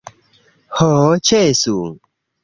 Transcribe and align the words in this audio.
Ho, 0.77 0.87
ĉesu! 1.31 1.75